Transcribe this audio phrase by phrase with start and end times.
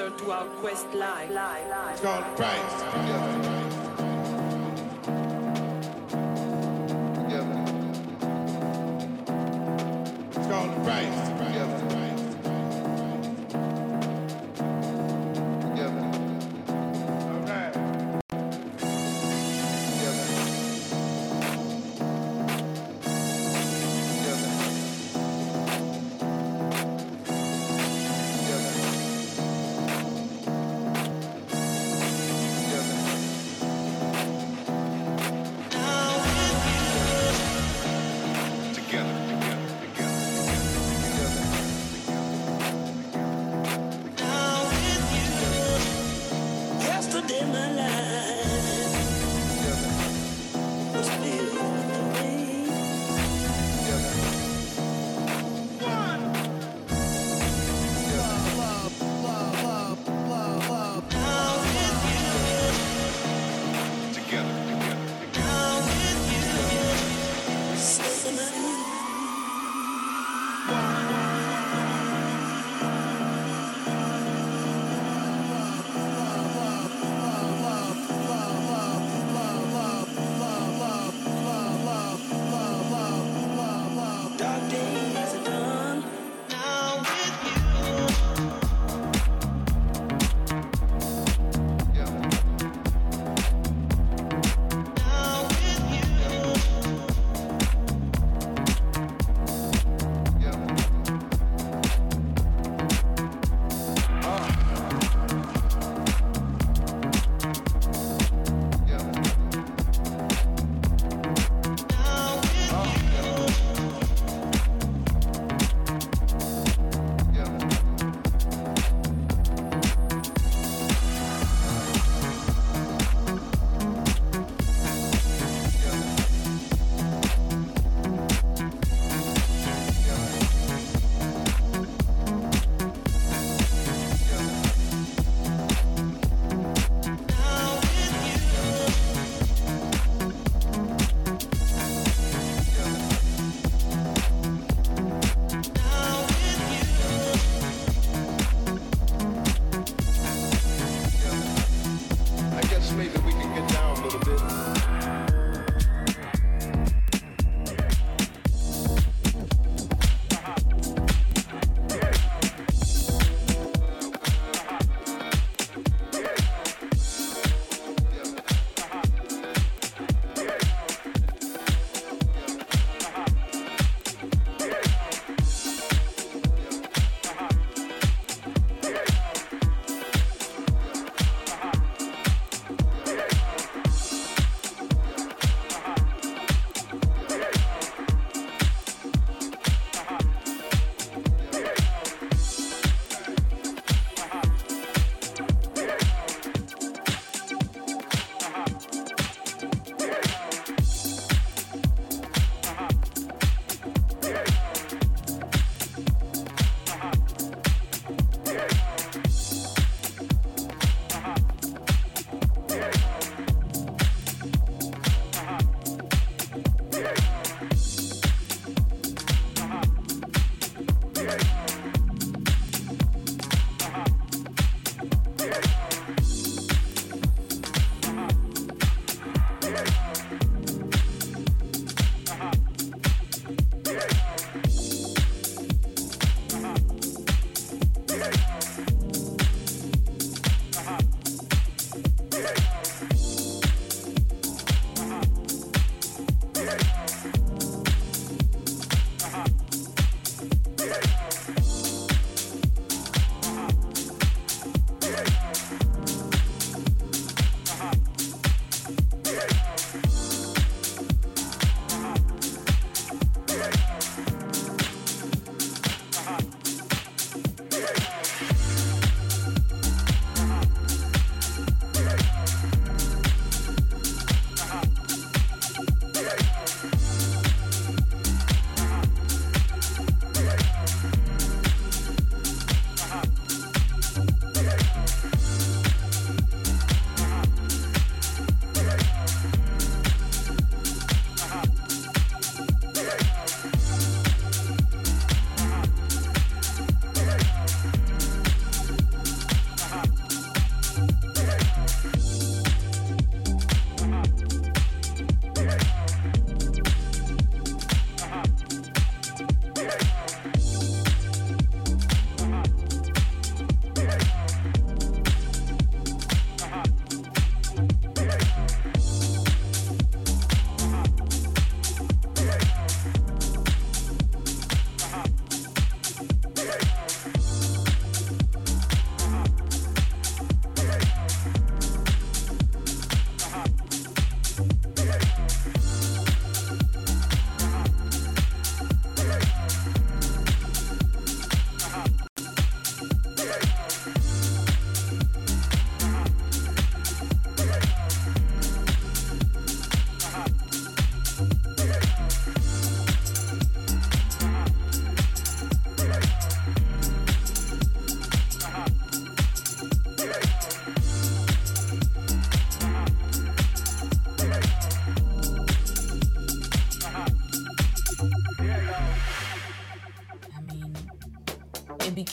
[0.00, 1.30] answer to our quest life.
[1.30, 3.89] It's called the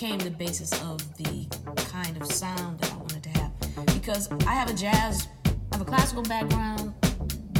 [0.07, 1.45] became the basis of the
[1.91, 3.51] kind of sound that I wanted to have.
[3.87, 6.93] Because I have a jazz, I have a classical background,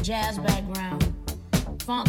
[0.02, 1.14] jazz background,
[1.82, 2.08] funk.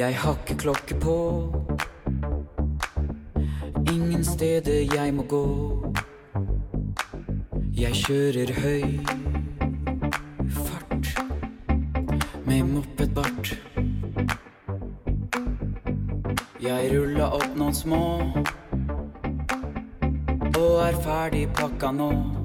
[0.00, 1.14] Jeg har ikke klokke på.
[3.92, 5.44] Ingen steder jeg må gå.
[7.76, 8.96] Jeg kjører høy
[10.56, 11.12] fart
[12.46, 13.52] med mopedbart.
[16.64, 18.04] Jeg ruller opp noen små
[20.56, 22.39] og er ferdig pakka nå.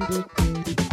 [0.00, 0.89] Música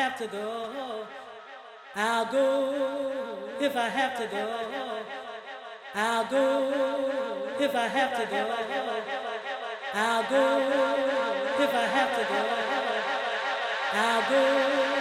[0.00, 1.04] have to go,
[1.94, 3.44] I'll go.
[3.60, 4.44] If I have to go,
[5.94, 6.46] I'll go.
[7.60, 8.42] If I have to go,
[9.92, 10.46] I'll go.
[11.64, 12.40] If I have to go,
[13.92, 14.99] I'll go.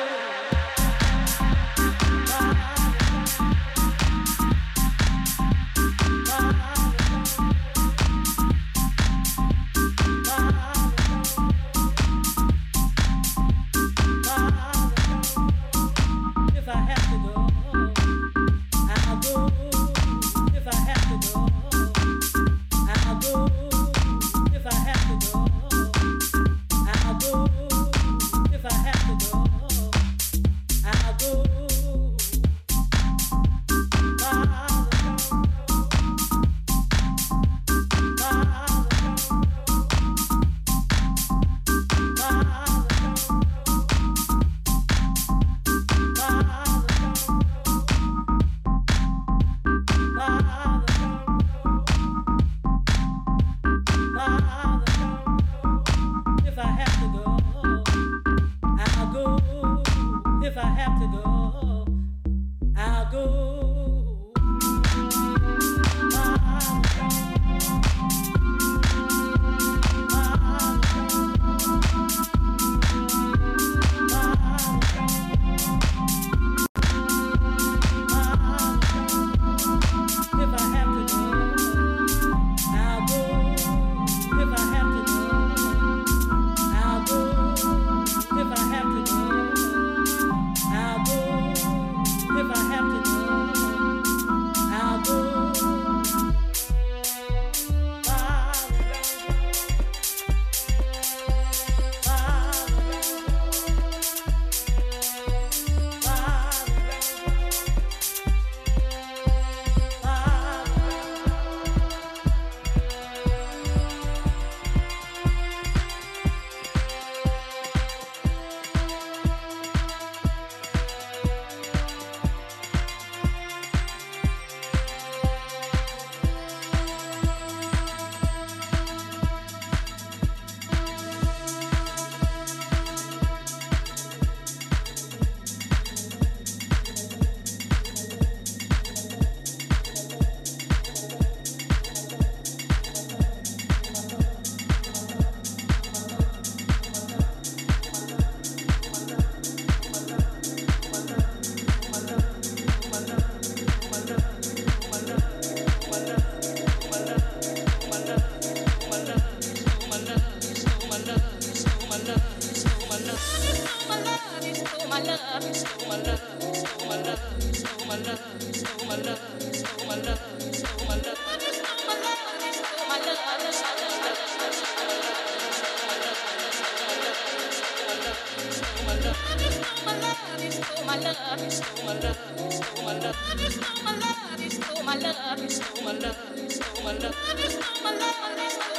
[185.00, 188.60] love, you stole my love, you stole my love, you stole my love, you stole
[188.60, 188.79] my love.